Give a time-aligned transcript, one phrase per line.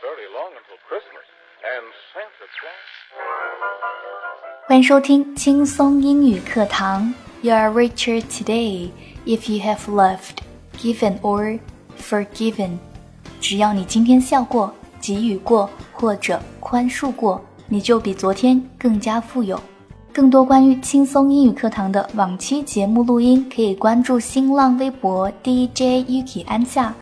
[0.00, 1.26] very long until Christmas.
[1.62, 2.82] And Santa Claus.
[4.66, 7.12] 欢迎收听轻松英语课堂。
[7.42, 8.90] You are richer today
[9.26, 10.38] if you have loved,
[10.78, 11.58] given or
[12.00, 12.78] forgiven.
[13.40, 19.60] 只要你今天笑过、给予过或者宽恕过，你就比昨天更加富有。
[20.12, 26.94] 更多关于轻松英语课堂的往期节目录音，可以关注新浪微博 DJ Yuki 安夏。